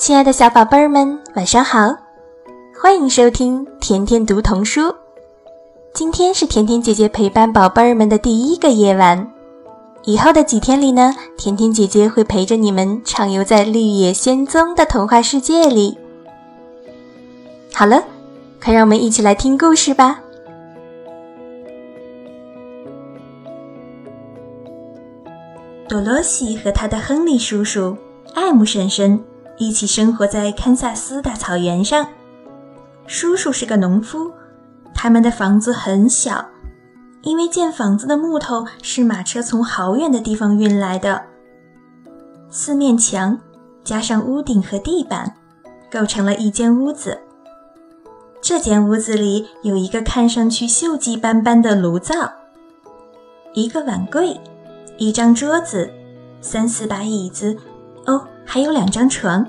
[0.00, 1.94] 亲爱的小宝贝儿们，晚上好！
[2.80, 4.94] 欢迎收听甜甜读童书。
[5.92, 9.30] 今天是甜甜姐姐陪伴宝贝儿们的第一个夜晚。
[10.04, 15.98] 以后的几天里呢，甜甜姐姐会陪着你们畅游在绿野仙踪的童话世界里。
[17.74, 18.02] 好了，
[18.64, 20.22] 快让我们一起来听故事吧。
[25.86, 27.94] 多罗西和他的亨利叔叔、
[28.34, 29.22] 艾姆婶婶。
[29.60, 32.06] 一起生活在堪萨斯大草原上。
[33.06, 34.32] 叔叔是个农夫，
[34.94, 36.46] 他们的房子很小，
[37.20, 41.22] 因为建房子的木头是马车从好远的地方运来的。
[42.48, 43.38] 四面墙
[43.84, 45.36] 加上屋顶和地板，
[45.90, 47.20] 构成了一间屋子。
[48.40, 52.14] 这间屋子里有一个看上去锈迹斑斑的炉灶，
[53.52, 54.40] 一个碗柜，
[54.96, 55.90] 一张桌子，
[56.40, 57.54] 三四把椅子。
[58.06, 59.46] 哦，还有两张床。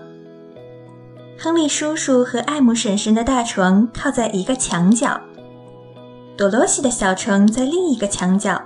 [1.35, 5.19] 亨利叔叔和艾姆婶婶的大床靠在一个墙角，
[6.37, 8.61] 多罗西的小床在另一个墙角。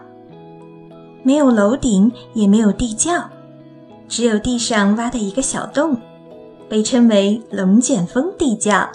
[1.24, 3.30] 没有楼顶，也没有地窖，
[4.10, 5.98] 只有地上挖的一个小洞，
[6.68, 8.90] 被称为龙卷风地窖。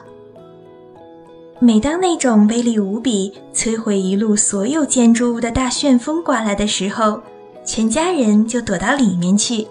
[1.58, 7.22] 每当那种威力无比、摧毁一路所有建筑物的大旋风刮来的时候，
[7.64, 9.66] 全家人就躲到里面去。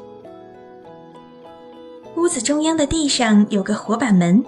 [2.20, 4.44] 屋子中央的地上有个活板门，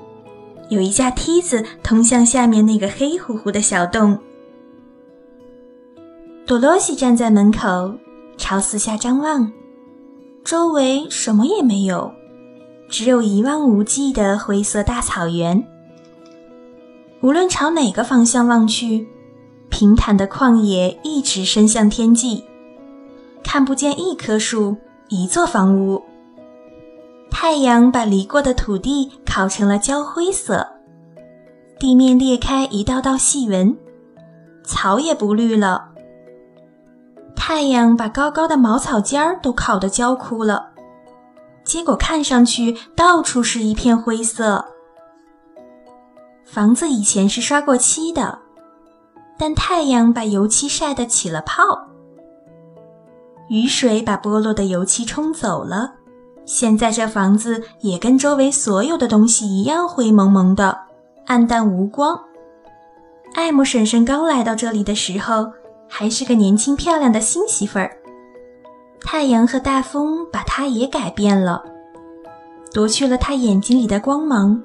[0.68, 4.20] 有一架梯子通向下面那个黑乎乎的小洞。
[6.46, 7.94] 多罗西站在门口，
[8.36, 9.54] 朝四下张望，
[10.44, 12.12] 周围什么也没有，
[12.90, 15.66] 只有一望无际的灰色大草原。
[17.22, 19.08] 无论朝哪个方向望去，
[19.70, 22.44] 平坦的旷野一直伸向天际，
[23.42, 24.76] 看不见一棵树，
[25.08, 26.04] 一座房屋。
[27.32, 30.68] 太阳把犁过的土地烤成了焦灰色，
[31.80, 33.76] 地面裂开一道道细纹，
[34.64, 35.90] 草也不绿了。
[37.36, 40.70] 太阳把高高的茅草尖儿都烤得焦枯了，
[41.64, 44.64] 结果看上去到处是一片灰色。
[46.46, 48.40] 房子以前是刷过漆的，
[49.40, 51.64] 但太阳把油漆晒得起了泡，
[53.50, 55.96] 雨水把剥落的油漆冲走了。
[56.46, 60.78] 现在这房子也跟周围所有的东西一样灰蒙蒙的，
[61.28, 62.20] 暗淡无光。
[63.34, 65.52] 艾姆婶婶刚来到这里的时候，
[65.88, 67.98] 还是个年轻漂亮的新媳妇儿。
[69.00, 71.64] 太阳和大风把她也改变了，
[72.74, 74.62] 夺去了她眼睛里的光芒，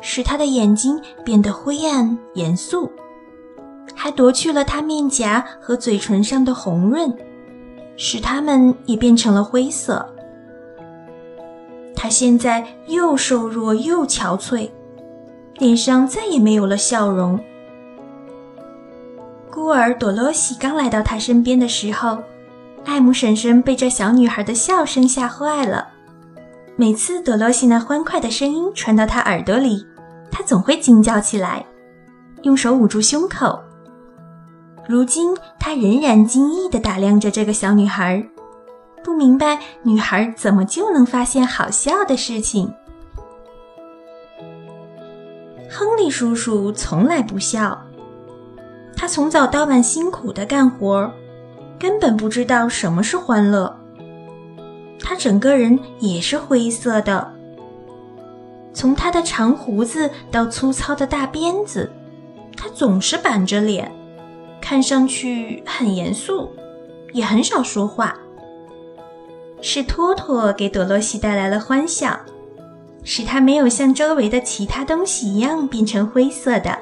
[0.00, 2.90] 使她的眼睛变得灰暗严肃，
[3.94, 7.16] 还夺去了她面颊和嘴唇上的红润，
[7.96, 10.13] 使它们也变成了灰色。
[12.04, 14.68] 他现在又瘦弱又憔悴，
[15.54, 17.42] 脸上再也没有了笑容。
[19.50, 22.18] 孤儿朵罗西刚来到他身边的时候，
[22.84, 25.88] 艾姆婶婶被这小女孩的笑声吓坏了。
[26.76, 29.86] 每次朵罗西那欢快的声音传到他耳朵里，
[30.30, 31.64] 他总会惊叫起来，
[32.42, 33.58] 用手捂住胸口。
[34.86, 38.22] 如今，他仍然惊异地打量着这个小女孩。
[39.04, 42.72] 不明白女孩怎么就能发现好笑的事情。
[45.70, 47.78] 亨利叔叔从来不笑，
[48.96, 51.12] 他从早到晚辛苦的干活，
[51.78, 53.76] 根本不知道什么是欢乐。
[54.98, 57.30] 他整个人也是灰色的，
[58.72, 61.92] 从他的长胡子到粗糙的大辫子，
[62.56, 63.92] 他总是板着脸，
[64.62, 66.50] 看上去很严肃，
[67.12, 68.16] 也很少说话。
[69.66, 72.20] 是托托给朵罗西带来了欢笑，
[73.02, 76.78] 使他没有像周围的其他东西一样变成灰色的。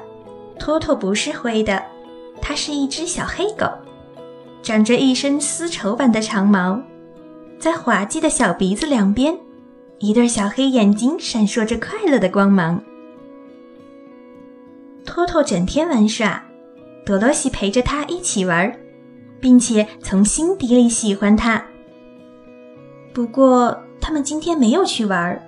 [0.59, 1.81] 托托不是灰的，
[2.41, 3.65] 它是一只小黑狗，
[4.61, 6.77] 长着一身丝绸般的长毛，
[7.57, 9.33] 在滑稽的小鼻子两边，
[9.99, 12.83] 一对小黑眼睛闪烁着快乐的光芒。
[15.05, 16.43] 托托整天玩耍，
[17.05, 18.77] 朵罗西陪着他一起玩，
[19.39, 21.63] 并且从心底里喜欢他。
[23.13, 25.39] 不过，他们今天没有去玩。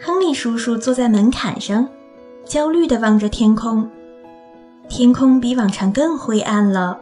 [0.00, 1.86] 亨利叔叔坐在门槛上，
[2.44, 3.88] 焦虑地望着天空。
[4.88, 6.98] 天空比往常更灰暗了。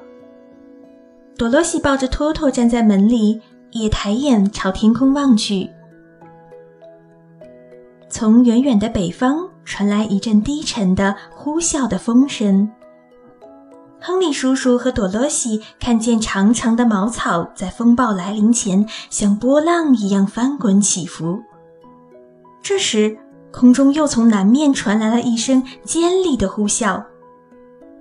[1.37, 3.41] 多罗西抱着托托站在门里，
[3.71, 5.71] 也抬眼朝天空望去。
[8.11, 12.69] 从远远的北方传来一阵低沉的呼啸的风声。
[14.01, 21.43] 亨利叔叔和朵罗西看见长长的茅草在风暴来临前像波浪一样翻滚起伏，
[22.63, 23.19] 这时，
[23.51, 27.03] 空中又从南面传来了一声尖利的呼啸。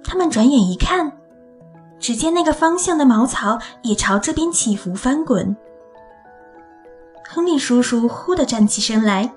[0.03, 1.11] 他们转眼一看，
[1.99, 5.57] 只见那个方向的茅草也朝这边起伏翻滚。
[7.27, 9.33] 亨利叔叔忽地站起身来：“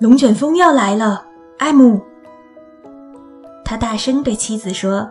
[0.00, 1.24] 龙卷风要来了，
[1.58, 2.00] 艾姆！”
[3.68, 5.10] 他大声对妻子说：“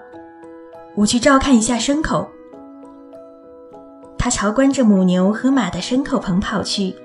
[0.96, 2.26] 我去照看一下牲口。”
[4.18, 6.96] 他朝关着母牛和马的牲口棚跑去。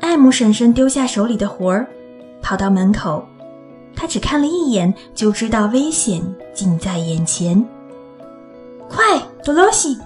[0.00, 1.86] 艾姆婶婶丢下手里的活儿，
[2.42, 3.24] 跑到门口。
[3.94, 6.20] 他只看了一眼，就知道危险
[6.52, 7.64] 近在眼前。
[8.88, 9.96] 快，多罗西！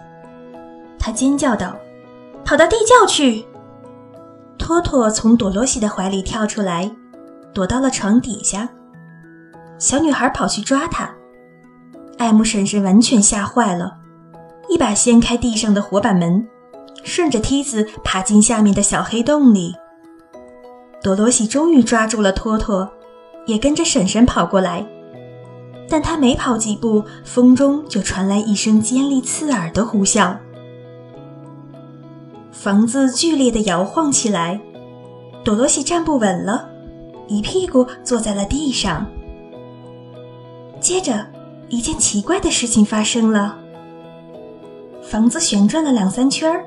[0.98, 1.74] 他尖叫道
[2.44, 3.46] ：“跑到地窖去！”
[4.58, 6.90] 托托从多罗西的怀里跳出来，
[7.54, 8.68] 躲到了床底下。
[9.78, 11.14] 小女孩跑去抓他，
[12.18, 13.98] 艾姆婶婶完全吓坏了，
[14.68, 16.48] 一把掀开地上的活板门，
[17.04, 19.74] 顺着梯子爬进下面的小黑洞里。
[21.02, 22.90] 多罗西终于抓住了托托，
[23.44, 24.86] 也跟着婶婶跑过来。
[25.88, 30.36] 但他没跑几步，风中就传来一声尖利刺耳的呼啸，
[32.50, 34.60] 房子剧烈地摇晃起来。
[35.44, 36.68] 多罗西站不稳了，
[37.28, 39.06] 一屁股坐在了地上。
[40.86, 41.26] 接着，
[41.68, 43.58] 一件奇怪的事情发生了，
[45.02, 46.64] 房子旋转了两三圈儿，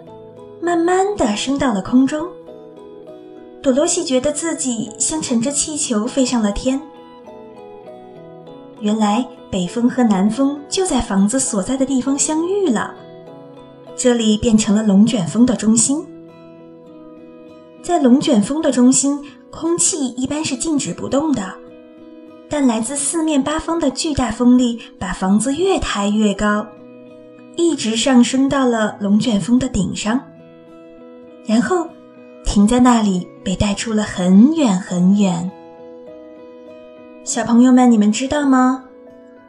[0.61, 2.27] 慢慢地升到了空中。
[3.61, 6.81] 朵罗西觉得自己像乘着气球飞上了天。
[8.81, 12.93] 原来北风和南风就在房子所在的地方相遇了，
[13.95, 16.05] 这里变成了龙卷风的中心。
[17.81, 19.17] 在龙卷风的中心，
[19.49, 21.53] 空气一般是静止不动的，
[22.49, 26.65] 但来自四面八方的巨大风力把房子越抬越高，
[27.55, 30.19] 一直上升到了龙卷风的顶上，
[31.45, 31.87] 然后。
[32.45, 35.51] 停在那里，被带出了很远很远。
[37.23, 38.85] 小朋友们，你们知道吗？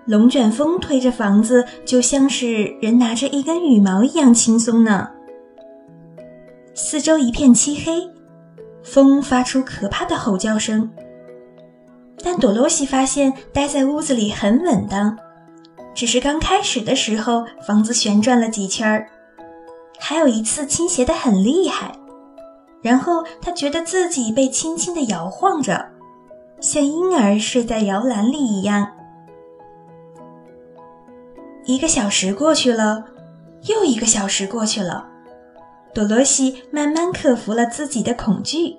[0.04, 5.08] 龙卷风推着房子，就像是人拿着一根羽毛一样轻松呢。
[6.74, 8.06] 四周一片漆黑，
[8.82, 10.90] 风发出可怕的吼叫声。
[12.22, 15.16] 但朵罗西发现待在屋子里很稳当，
[15.94, 19.08] 只是刚开始的时候，房子旋转了几圈儿，
[19.98, 21.92] 还有一次倾斜的很厉害。
[22.82, 25.86] 然后他觉得自己被轻轻地摇晃着，
[26.60, 28.90] 像婴儿睡在摇篮里一样。
[31.66, 33.04] 一个小时过去了，
[33.68, 35.06] 又一个小时过去了，
[35.92, 38.78] 多罗西慢慢克服了自己的恐惧，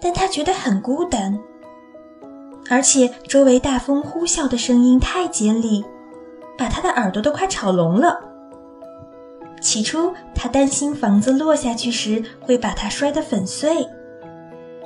[0.00, 1.36] 但他觉得很孤单，
[2.68, 5.84] 而且周围大风呼啸的声音太尖利，
[6.58, 8.18] 把他的耳朵都快吵聋了。
[9.60, 13.86] 起初，他担心房子落下去时会把它摔得粉碎。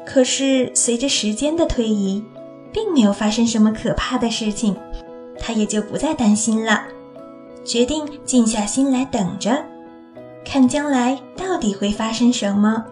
[0.06, 2.24] 可是，随着时间的推移，
[2.72, 4.76] 并没有发生什么可怕的事情，
[5.38, 6.84] 他也就不再担心了。
[7.64, 9.62] 决定静下心来等着，
[10.44, 12.84] 看将来到底会发生什么。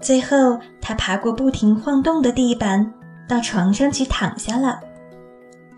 [0.00, 2.92] 最后，他爬过不停晃动的地板，
[3.28, 4.78] 到床上去躺下了。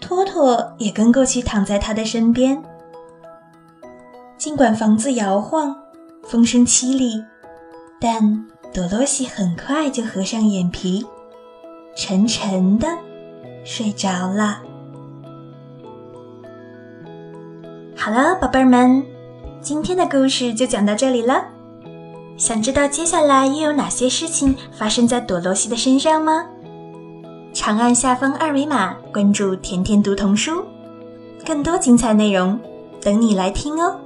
[0.01, 2.63] 托托也跟过去躺在他的身边。
[4.37, 5.75] 尽管房子摇晃，
[6.23, 7.25] 风声凄厉，
[8.01, 11.05] 但多罗西很快就合上眼皮，
[11.97, 12.87] 沉沉的
[13.65, 14.61] 睡着了。
[17.97, 19.05] 好了，宝贝儿们，
[19.61, 21.45] 今天的故事就讲到这里了。
[22.39, 26.47] 想知道接下来又有哪些事情发生在朵罗西的身上吗？
[27.53, 30.65] 长按下方二维码关注“甜甜读童书”，
[31.45, 32.59] 更多精彩内容
[33.03, 33.99] 等你来听哦。